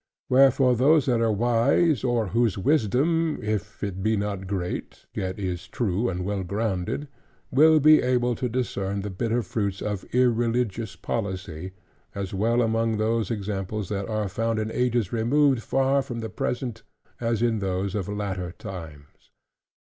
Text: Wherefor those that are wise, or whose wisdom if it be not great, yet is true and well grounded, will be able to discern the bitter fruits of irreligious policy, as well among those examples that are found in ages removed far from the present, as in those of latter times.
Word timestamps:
Wherefor 0.31 0.73
those 0.75 1.05
that 1.05 1.21
are 1.21 1.31
wise, 1.31 2.03
or 2.03 2.29
whose 2.29 2.57
wisdom 2.57 3.37
if 3.43 3.83
it 3.83 4.01
be 4.01 4.17
not 4.17 4.47
great, 4.47 5.05
yet 5.13 5.37
is 5.37 5.67
true 5.67 6.09
and 6.09 6.25
well 6.25 6.41
grounded, 6.43 7.07
will 7.51 7.79
be 7.79 8.01
able 8.01 8.33
to 8.37 8.49
discern 8.49 9.01
the 9.01 9.11
bitter 9.11 9.43
fruits 9.43 9.79
of 9.79 10.03
irreligious 10.11 10.95
policy, 10.95 11.73
as 12.15 12.33
well 12.33 12.63
among 12.63 12.97
those 12.97 13.29
examples 13.29 13.89
that 13.89 14.09
are 14.09 14.27
found 14.27 14.57
in 14.57 14.71
ages 14.71 15.13
removed 15.13 15.61
far 15.61 16.01
from 16.01 16.21
the 16.21 16.29
present, 16.29 16.81
as 17.19 17.43
in 17.43 17.59
those 17.59 17.93
of 17.93 18.09
latter 18.09 18.53
times. 18.53 19.29